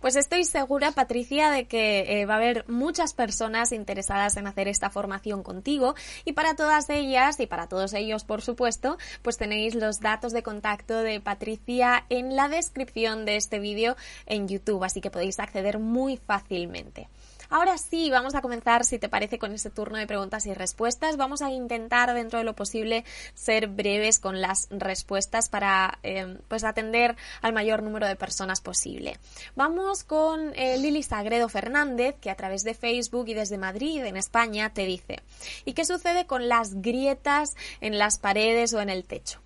[0.00, 4.68] Pues estoy segura, Patricia, de que eh, va a haber muchas personas interesadas en hacer
[4.68, 9.74] esta formación contigo y para todas ellas y para todos ellos, por supuesto, pues tenéis
[9.74, 15.00] los datos de contacto de Patricia en la descripción de este vídeo en YouTube, así
[15.00, 17.08] que podéis acceder muy fácilmente.
[17.50, 21.16] Ahora sí, vamos a comenzar, si te parece, con este turno de preguntas y respuestas.
[21.16, 26.62] Vamos a intentar, dentro de lo posible, ser breves con las respuestas para eh, pues
[26.64, 29.16] atender al mayor número de personas posible.
[29.56, 34.18] Vamos con eh, Lili Sagredo Fernández, que a través de Facebook y desde Madrid, en
[34.18, 35.20] España, te dice,
[35.64, 39.40] ¿y qué sucede con las grietas en las paredes o en el techo?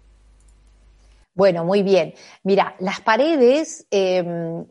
[1.35, 2.15] Bueno, muy bien.
[2.43, 4.67] Mira, las paredes, em,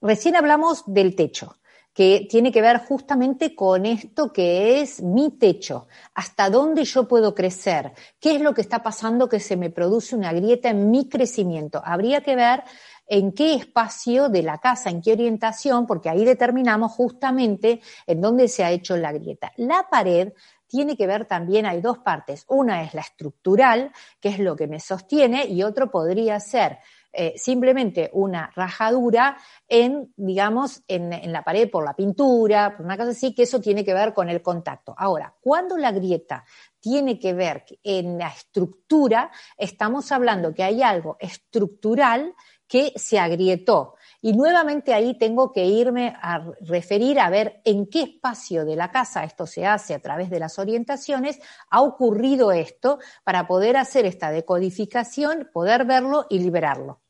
[0.00, 1.56] recién hablamos del techo
[1.92, 7.34] que tiene que ver justamente con esto que es mi techo, hasta dónde yo puedo
[7.34, 11.08] crecer, qué es lo que está pasando que se me produce una grieta en mi
[11.08, 11.82] crecimiento.
[11.84, 12.62] Habría que ver
[13.06, 18.46] en qué espacio de la casa, en qué orientación, porque ahí determinamos justamente en dónde
[18.46, 19.52] se ha hecho la grieta.
[19.56, 20.32] La pared
[20.68, 22.44] tiene que ver también, hay dos partes.
[22.46, 26.78] Una es la estructural, que es lo que me sostiene, y otro podría ser
[27.12, 32.96] eh, simplemente una rajadura en, digamos, en, en, la pared por la pintura, por una
[32.96, 34.94] cosa así, que eso tiene que ver con el contacto.
[34.96, 36.44] Ahora, cuando la grieta
[36.78, 42.34] tiene que ver en la estructura, estamos hablando que hay algo estructural
[42.66, 43.96] que se agrietó.
[44.22, 48.90] Y nuevamente ahí tengo que irme a referir a ver en qué espacio de la
[48.90, 54.04] casa esto se hace a través de las orientaciones, ha ocurrido esto para poder hacer
[54.04, 57.00] esta decodificación, poder verlo y liberarlo.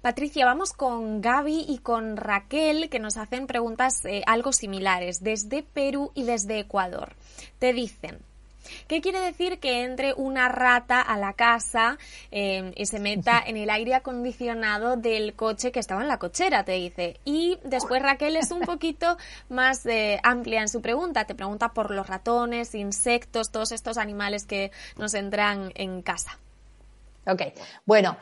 [0.00, 5.62] Patricia, vamos con Gaby y con Raquel que nos hacen preguntas eh, algo similares desde
[5.62, 7.14] Perú y desde Ecuador.
[7.58, 8.20] Te dicen,
[8.86, 11.98] ¿Qué quiere decir que entre una rata a la casa
[12.30, 16.64] em, y se meta en el aire acondicionado del coche que estaba en la cochera?
[16.64, 17.20] Te dice.
[17.24, 19.16] Y después Raquel es un poquito
[19.48, 21.24] más eh, amplia en su pregunta.
[21.24, 26.38] Te pregunta por los ratones, insectos, todos estos animales que nos entran en casa.
[27.26, 27.42] Ok,
[27.84, 28.16] bueno,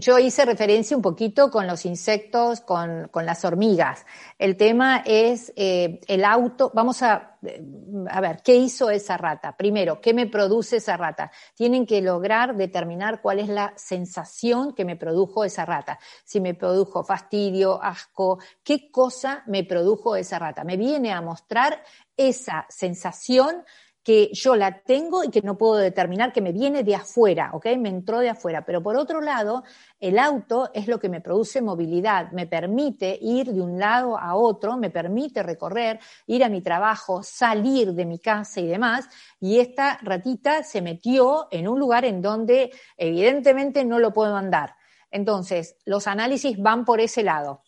[0.00, 4.04] yo hice referencia un poquito con los insectos, con, con las hormigas.
[4.36, 7.62] El tema es eh, el auto, vamos a, eh,
[8.08, 9.56] a ver, ¿qué hizo esa rata?
[9.56, 11.30] Primero, ¿qué me produce esa rata?
[11.54, 16.00] Tienen que lograr determinar cuál es la sensación que me produjo esa rata.
[16.24, 20.64] Si me produjo fastidio, asco, ¿qué cosa me produjo esa rata?
[20.64, 21.80] Me viene a mostrar
[22.16, 23.64] esa sensación
[24.10, 27.66] que yo la tengo y que no puedo determinar, que me viene de afuera, ¿ok?
[27.78, 28.64] Me entró de afuera.
[28.66, 29.62] Pero por otro lado,
[30.00, 34.34] el auto es lo que me produce movilidad, me permite ir de un lado a
[34.34, 39.08] otro, me permite recorrer, ir a mi trabajo, salir de mi casa y demás.
[39.38, 44.74] Y esta ratita se metió en un lugar en donde evidentemente no lo puedo andar.
[45.12, 47.62] Entonces, los análisis van por ese lado.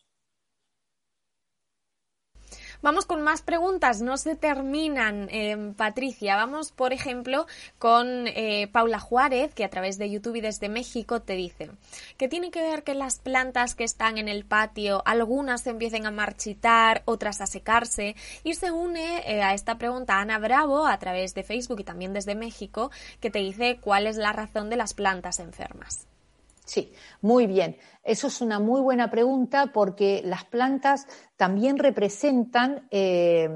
[2.82, 6.34] Vamos con más preguntas, no se terminan, eh, Patricia.
[6.34, 7.46] Vamos, por ejemplo,
[7.78, 11.70] con eh, Paula Juárez, que a través de YouTube y desde México te dice
[12.16, 16.06] que tiene que ver que las plantas que están en el patio, algunas se empiecen
[16.06, 20.98] a marchitar, otras a secarse, y se une eh, a esta pregunta Ana Bravo a
[20.98, 22.90] través de Facebook y también desde México,
[23.20, 26.08] que te dice cuál es la razón de las plantas enfermas.
[26.72, 27.76] Sí, muy bien.
[28.02, 31.06] Eso es una muy buena pregunta porque las plantas
[31.36, 33.50] también representan, eh,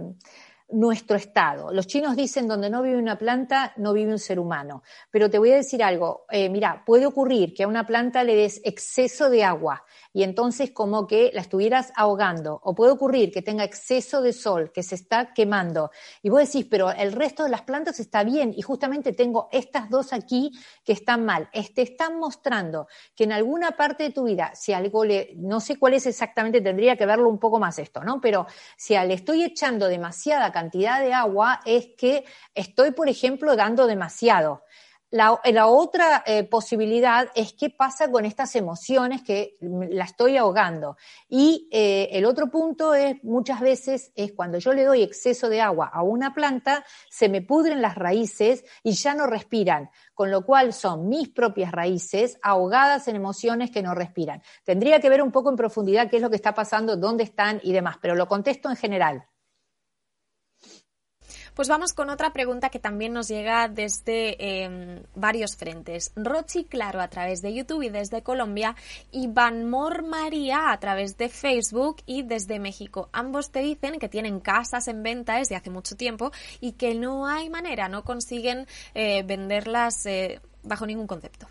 [0.68, 1.72] nuestro estado.
[1.72, 4.82] Los chinos dicen donde no vive una planta, no vive un ser humano.
[5.10, 8.34] Pero te voy a decir algo, eh, mira, puede ocurrir que a una planta le
[8.34, 9.84] des exceso de agua
[10.16, 12.58] y entonces como que la estuvieras ahogando.
[12.64, 15.90] O puede ocurrir que tenga exceso de sol, que se está quemando.
[16.22, 19.90] Y vos decís, pero el resto de las plantas está bien y justamente tengo estas
[19.90, 20.52] dos aquí
[20.86, 21.50] que están mal.
[21.52, 25.78] Te están mostrando que en alguna parte de tu vida, si algo le, no sé
[25.78, 28.18] cuál es exactamente, tendría que verlo un poco más esto, ¿no?
[28.18, 28.46] Pero
[28.78, 32.24] si le estoy echando demasiada cantidad de agua, es que
[32.54, 34.62] estoy, por ejemplo, dando demasiado.
[35.10, 35.38] La,
[35.68, 40.96] otra eh, posibilidad es qué pasa con estas emociones que la estoy ahogando.
[41.28, 45.60] Y eh, el otro punto es, muchas veces, es cuando yo le doy exceso de
[45.60, 50.44] agua a una planta, se me pudren las raíces y ya no respiran, con lo
[50.44, 54.42] cual son mis propias raíces ahogadas en emociones que no respiran.
[54.64, 57.60] Tendría que ver un poco en profundidad qué es lo que está pasando, dónde están
[57.62, 59.24] y demás, pero lo contesto en general.
[61.56, 66.12] Pues vamos con otra pregunta que también nos llega desde em, varios frentes.
[66.14, 68.76] Rochi Claro a través de YouTube y desde Colombia
[69.10, 73.08] y Van Mor María a través de Facebook y desde México.
[73.10, 76.30] Ambos te dicen que tienen casas en venta desde hace mucho tiempo
[76.60, 81.46] y que no hay manera, no consiguen eh, venderlas eh, bajo ningún concepto.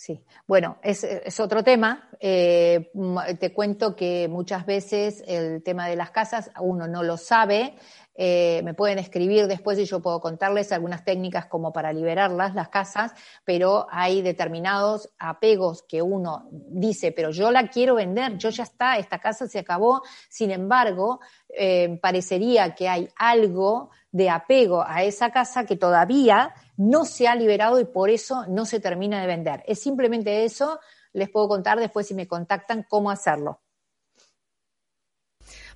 [0.00, 1.04] Sí, bueno, es,
[1.40, 2.08] otro tema.
[2.20, 2.90] Eh,
[3.38, 7.74] te cuento que muchas veces el tema de las casas uno no lo sabe
[8.14, 12.68] eh, me pueden escribir después y yo puedo contarles algunas técnicas como para liberarlas, las
[12.68, 13.12] casas,
[13.44, 18.98] pero hay determinados apegos que uno dice, pero yo la quiero vender, yo ya está,
[18.98, 20.02] esta casa se acabó.
[20.28, 27.04] Sin embargo, eh, parecería que hay algo de apego a esa casa que todavía no
[27.04, 29.62] se ha liberado y por eso no se termina de vender.
[29.66, 30.80] Es simplemente eso,
[31.12, 33.60] les puedo contar después si me contactan cómo hacerlo.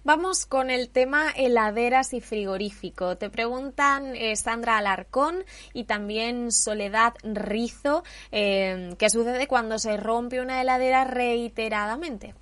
[0.06, 3.16] Vamos con el tema heladeras y frigorífico.
[3.16, 10.42] Te preguntan eh, Sandra Alarcón y también Soledad Rizo, eh, ¿qué sucede cuando se rompe
[10.42, 12.34] una heladera reiteradamente?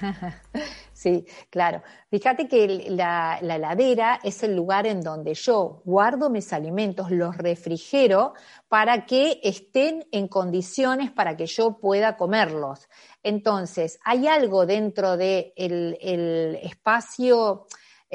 [0.92, 1.82] Sí, claro.
[2.08, 8.32] Fíjate que la, heladera es el lugar en donde yo guardo mis alimentos, los refrigero
[8.68, 12.88] para que estén en condiciones para que yo pueda comerlos.
[13.24, 17.66] Entonces, hay algo dentro del de el espacio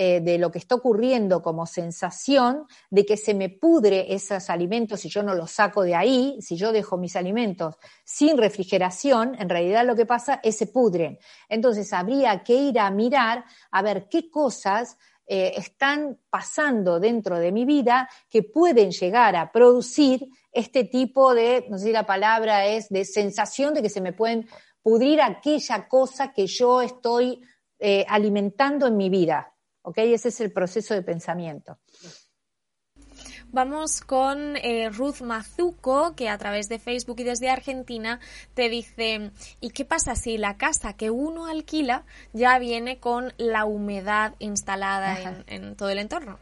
[0.02, 5.02] eh, de lo que está ocurriendo como sensación de que se me pudre esos alimentos
[5.02, 7.76] si yo no los saco de ahí, si yo dejo mis alimentos
[8.06, 11.20] sin refrigeración, en realidad lo que pasa es se pudren.
[11.50, 14.96] Entonces habría que ir a mirar a ver qué cosas
[15.28, 21.66] eh, están pasando dentro de mi vida que pueden llegar a producir este tipo de,
[21.70, 24.48] no sé si la palabra es, de sensación de que se me pueden
[24.82, 27.42] pudrir aquella cosa que yo estoy
[27.80, 29.54] eh, alimentando en mi vida.
[29.82, 29.98] ¿Ok?
[30.00, 31.78] Ese es el proceso de pensamiento.
[33.52, 38.20] Vamos con eh, Ruth Mazuco, que a través de Facebook y desde Argentina
[38.54, 43.66] te dice, ¿y qué pasa si la casa que uno alquila ya viene con la
[43.66, 46.38] humedad instalada en, todo el entorno?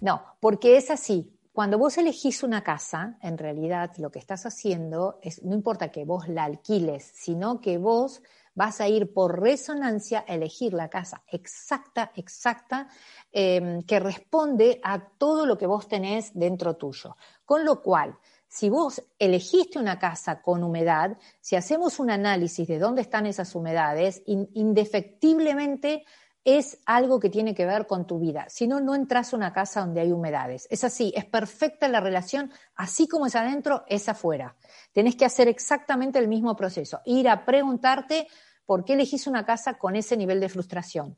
[0.00, 1.32] No, porque es así.
[1.52, 6.04] Cuando vos elegís una casa, en realidad lo que estás haciendo es, no importa que
[6.04, 8.22] vos la alquiles, sino que vos
[8.54, 12.88] vas a ir por resonancia a elegir la casa exacta, exacta,
[13.32, 17.16] em, que responde a todo lo que vos tenés dentro tuyo.
[17.44, 22.78] Con lo cual, si vos elegiste una casa con humedad, si hacemos un análisis de
[22.78, 26.04] dónde están esas humedades, indefectiblemente
[26.44, 28.46] es algo que tiene que ver con tu vida.
[28.48, 30.68] Si no, no entras a una casa donde hay humedades.
[30.70, 34.54] Es así, es perfecta la relación, así como es adentro, es afuera.
[34.92, 38.28] Tenés que hacer exactamente el mismo proceso, ir a preguntarte
[38.66, 41.16] por qué elegís una casa con ese nivel de frustración.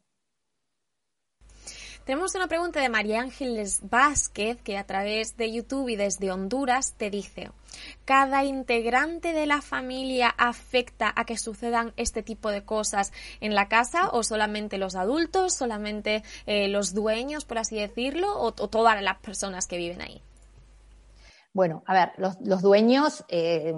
[2.06, 6.94] Tenemos una pregunta de María Ángeles Vázquez que a través de YouTube y desde Honduras
[6.96, 7.50] te dice,
[8.04, 13.66] ¿cada integrante de la familia afecta a que sucedan este tipo de cosas en la
[13.66, 19.18] casa o solamente los adultos, solamente eh, los dueños, por así decirlo, o, todas las
[19.18, 20.22] personas que viven ahí?
[21.52, 23.24] Bueno, a ver, los, dueños...
[23.28, 23.74] Eh,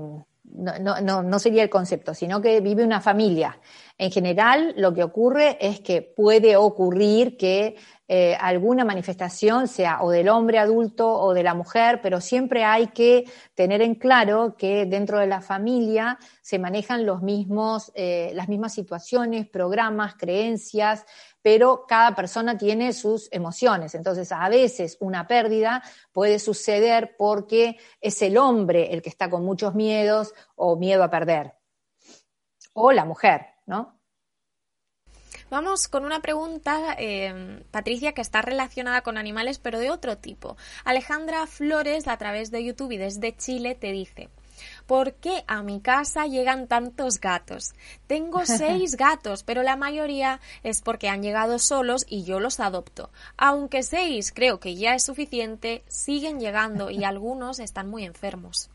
[0.51, 3.59] no, sería el concepto, sino que vive una familia.
[3.99, 7.77] En general, lo que ocurre es que puede ocurrir que
[8.11, 12.87] eh, alguna manifestación sea o del hombre adulto o de la mujer, pero siempre hay
[12.87, 18.49] que tener en claro que dentro de la familia se manejan los mismos, eh, las
[18.49, 21.05] mismas situaciones, programas, creencias,
[21.43, 23.95] pero cada persona tiene sus emociones.
[23.95, 29.45] Entonces, a veces una pérdida puede suceder porque es el hombre el que está con
[29.45, 31.57] muchos miedos o miedo a perder,
[32.73, 33.98] o la mujer, ¿no?
[35.51, 40.59] Vamos con una pregunta, eh, Patricia, que está relacionada con animales, pero de otro tipo.
[40.85, 44.29] Alejandra Flores, a través de YouTube y desde Chile, te dice.
[44.87, 47.73] ¿Por qué a mi casa llegan tantos gatos?
[48.07, 53.11] Tengo seis gatos, pero la mayoría es porque han llegado solos y yo los adopto.
[53.37, 58.69] Aunque seis creo que ya es suficiente, siguen llegando y algunos están muy enfermos.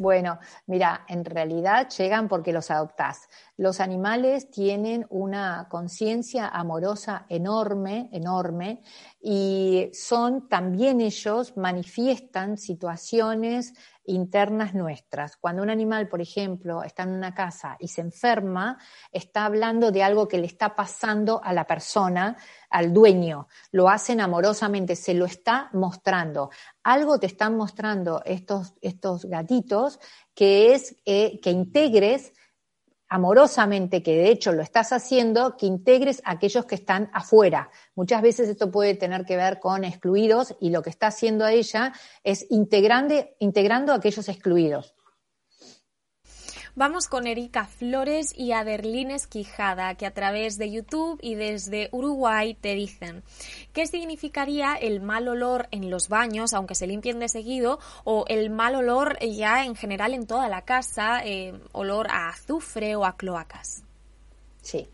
[0.00, 3.28] Bueno, mira, en realidad llegan porque los adoptás.
[3.58, 8.80] Los animales tienen una conciencia amorosa enorme, enorme,
[9.20, 13.74] y son también ellos manifiestan situaciones
[14.04, 15.36] internas nuestras.
[15.36, 18.78] Cuando un animal, por ejemplo, está en una casa y se enferma,
[19.12, 22.36] está hablando de algo que le está pasando a la persona,
[22.70, 23.48] al dueño.
[23.72, 26.50] Lo hacen amorosamente, se lo está mostrando.
[26.82, 30.00] Algo te están mostrando estos, estos gatitos
[30.34, 32.32] que es eh, que integres
[33.10, 37.68] amorosamente, que de hecho lo estás haciendo, que integres a aquellos que están afuera.
[37.96, 41.92] Muchas veces esto puede tener que ver con excluidos y lo que está haciendo ella
[42.24, 44.94] es integrando, integrando a aquellos excluidos.
[46.76, 52.54] Vamos con Erika Flores y Aderlines Quijada, que a través de YouTube y desde Uruguay
[52.54, 53.24] te dicen
[53.72, 58.50] qué significaría el mal olor en los baños, aunque se limpien de seguido, o el
[58.50, 63.16] mal olor ya en general en toda la casa, eh, olor a azufre o a
[63.16, 63.82] cloacas.
[64.62, 64.88] Sí.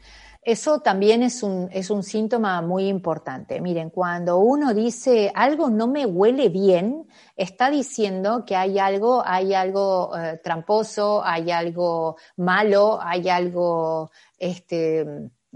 [0.46, 3.60] Eso también es un, es un síntoma muy importante.
[3.60, 9.54] Miren, cuando uno dice algo no me huele bien, está diciendo que hay algo, hay
[9.54, 15.04] algo eh, tramposo, hay algo malo, hay algo, este,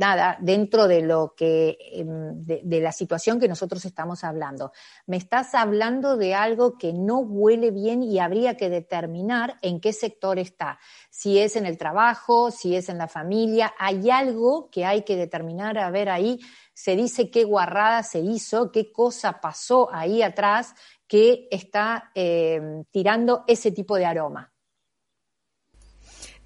[0.00, 4.72] nada, dentro de lo que, em, de, la situación que nosotros estamos hablando.
[5.06, 9.92] Me estás hablando de algo que no huele bien y habría que determinar en qué
[9.92, 10.78] sector está.
[11.10, 15.16] Si es en el trabajo, si es en la familia, hay algo que hay que
[15.16, 16.40] determinar, a ver ahí,
[16.72, 20.74] se dice qué guarrada se hizo, qué cosa pasó ahí atrás
[21.06, 24.49] que está em, tirando ese tipo de aroma.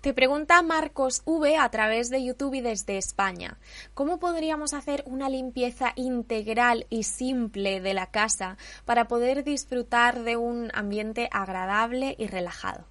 [0.04, 3.56] Te pregunta Marcos V a través de YouTube y desde España,
[3.94, 10.36] ¿cómo podríamos hacer una limpieza integral y simple de la casa para poder disfrutar de
[10.36, 12.84] un ambiente agradable y relajado?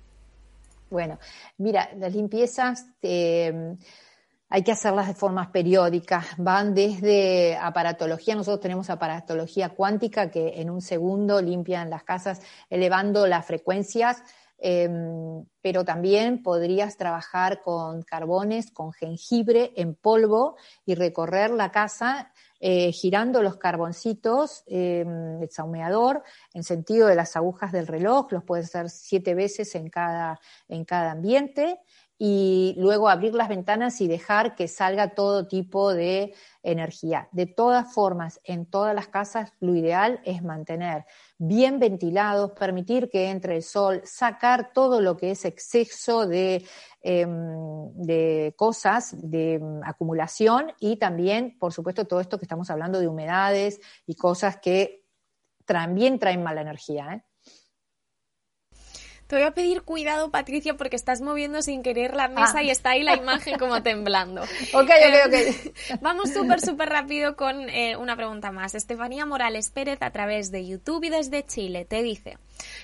[0.90, 1.20] Bueno,
[1.60, 3.76] mira, las limpiezas eh,
[4.50, 10.72] hay que hacerlas de formas periódicas, van desde aparatología, nosotros tenemos aparatología cuántica que en
[10.72, 12.42] un segundo limpian las casas
[12.72, 14.24] elevando las frecuencias
[14.66, 20.56] Em, pero también podrías trabajar con carbones, con jengibre en polvo
[20.86, 27.36] y recorrer la casa eh, girando los carboncitos, em, el saumeador, en sentido de las
[27.36, 30.40] agujas del reloj, los puedes hacer siete veces en cada,
[30.70, 31.82] en cada ambiente
[32.26, 37.28] y luego abrir las ventanas y dejar que salga todo tipo de energía.
[37.34, 41.04] De todas formas, en todas las casas lo ideal es mantener
[41.38, 46.66] bien ventilados, permitir que entre el sol, sacar todo lo que es exceso de,
[47.02, 53.02] em, de cosas, de em, acumulación y también, por supuesto, todo esto que estamos hablando
[53.02, 55.04] de humedades y cosas que
[55.66, 57.16] también traen mala energía.
[57.16, 57.33] ¿eh?
[59.34, 62.92] Te voy a pedir cuidado, Patricia, porque estás moviendo sin querer la mesa y está
[62.92, 64.44] ahí la imagen como temblando.
[64.44, 65.34] ok, ok, ok.
[65.34, 68.76] Eh, vamos súper, súper rápido con eh, una pregunta más.
[68.76, 72.38] Estefanía Morales Pérez, a través de YouTube y desde Chile, te dice...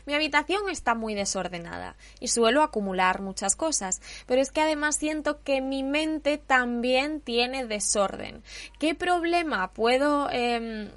[0.08, 5.44] Mi habitación está muy desordenada y suelo acumular muchas cosas, pero es que además siento
[5.44, 8.42] que mi mente también tiene desorden.
[8.80, 10.90] ¿Qué problema puedo em,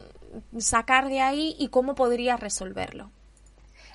[0.56, 3.10] sacar de ahí y cómo podría resolverlo?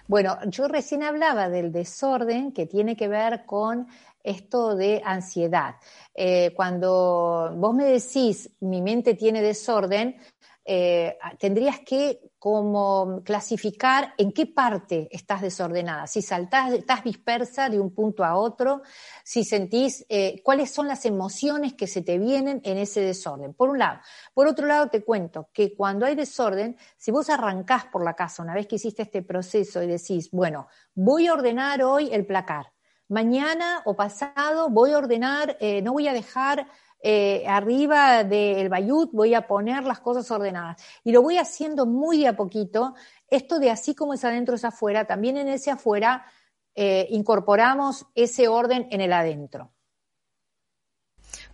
[0.08, 3.88] Bueno, yo recién hablaba del desorden que tiene que ver con
[4.24, 5.76] esto de ansiedad.
[6.16, 10.16] Eh, cuando vos me decís mi mente tiene desorden,
[10.64, 17.78] eh, tendrías que como clasificar en qué parte estás desordenada, si saltás, estás dispersa de
[17.78, 18.84] un punto a otro,
[19.24, 23.54] si sentís eh, cuáles son las emociones que se te vienen en ese desorden.
[23.54, 24.00] Por un lado.
[24.34, 28.44] Por otro lado, te cuento que cuando hay desorden, si vos arrancás por la casa
[28.44, 32.72] una vez que hiciste este proceso y decís, bueno, voy a ordenar hoy el placar,
[33.10, 36.68] mañana o pasado voy a ordenar, eh, no voy a dejar
[37.00, 40.82] eh, arriba del bayut voy a poner las cosas ordenadas.
[41.04, 42.96] Y lo voy haciendo muy a poquito.
[43.30, 46.26] Esto de así como es adentro es afuera, también en ese afuera
[46.76, 49.72] eh, incorporamos ese orden en el adentro.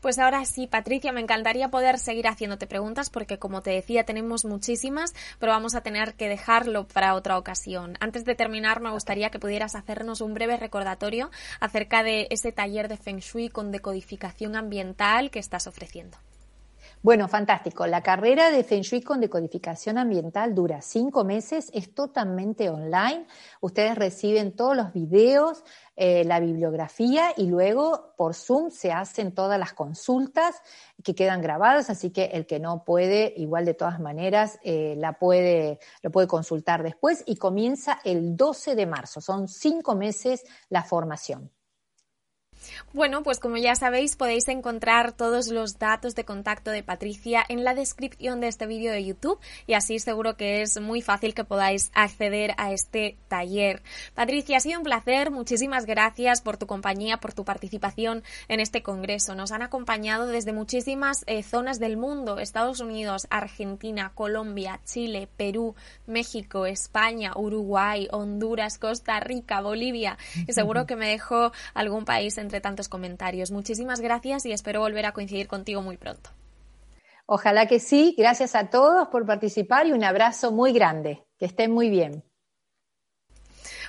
[0.04, 4.44] Pues ahora sí, Patricia, me encantaría poder seguir haciéndote preguntas porque, como te decía, tenemos
[4.44, 7.96] muchísimas, pero vamos a tener que dejarlo para otra ocasión.
[8.02, 11.32] Antes de terminar, me gustaría que pudieras hacernos un breve recordatorio
[11.62, 16.18] acerca de ese taller de Feng Shui con decodificación ambiental que estás ofreciendo.
[17.04, 17.86] Bueno, fantástico.
[17.86, 23.28] La carrera de Feng Shui con decodificación ambiental dura cinco meses, es totalmente online.
[23.60, 25.66] Ustedes reciben todos los videos,
[25.98, 30.62] eh, la bibliografía y luego por Zoom se hacen todas las consultas
[31.04, 35.20] que quedan grabadas, así que el que no puede, igual de todas maneras, eh, la
[35.20, 39.20] puede, lo puede consultar después y comienza el 12 de marzo.
[39.20, 41.52] Son cinco meses la formación.
[42.94, 47.64] Bueno, pues como ya sabéis, podéis encontrar todos los datos de contacto de Patricia en
[47.64, 51.44] la descripción de este vídeo de YouTube y así seguro que es muy fácil que
[51.44, 53.82] podáis acceder a este taller.
[54.14, 55.32] Patricia, ha sido un placer.
[55.32, 59.36] Muchísimas gracias por tu compañía, por tu participación en este congreso.
[59.36, 65.76] Nos han acompañado desde muchísimas eh, zonas del mundo, Estados Unidos, Argentina, Colombia, Chile, Perú,
[66.06, 72.53] México, España, Uruguay, Honduras, Costa Rica, Bolivia y seguro que me dejo algún país entre
[72.62, 73.52] tantos comentarios.
[73.52, 76.30] Muchísimas gracias y espero volver a coincidir contigo muy pronto.
[77.26, 78.16] Ojalá que sí.
[78.18, 81.24] Gracias a todos por participar y un abrazo muy grande.
[81.38, 82.24] Que estén muy bien.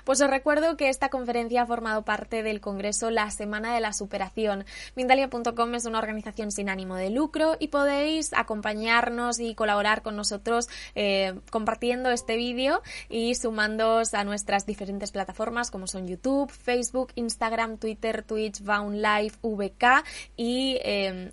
[0.05, 3.95] Pues os recuerdo que esta conferencia ha formado parte del Congreso La Semana de la
[3.95, 4.67] Superación.
[4.97, 10.69] Mindalia.com es una organización sin ánimo de lucro y podéis acompañarnos y colaborar con nosotros
[10.95, 17.79] eh, compartiendo este vídeo y sumándoos a nuestras diferentes plataformas como son YouTube, Facebook, Instagram,
[17.79, 20.05] Twitter, Twitch, Bound Live, VK
[20.37, 21.31] y eh.